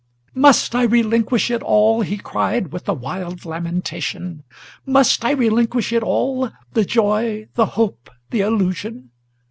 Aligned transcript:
"Must 0.33 0.73
I 0.73 0.81
relinquish 0.81 1.51
it 1.51 1.61
all," 1.61 2.01
he 2.01 2.17
cried 2.17 2.71
with 2.73 2.89
a 2.89 2.93
wild 2.95 3.45
lamentation, 3.45 4.41
"Must 4.83 5.23
I 5.23 5.29
relinquish 5.29 5.93
it 5.93 6.01
all, 6.01 6.49
the 6.73 6.85
joy, 6.85 7.49
the 7.53 7.67
hope, 7.77 8.09
the 8.31 8.39
illusion? 8.41 9.11